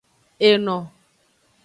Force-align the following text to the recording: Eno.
Eno. 0.51 0.77